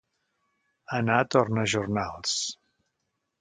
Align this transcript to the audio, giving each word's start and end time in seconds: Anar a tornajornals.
Anar 0.99 1.17
a 1.23 1.27
tornajornals. 1.35 2.33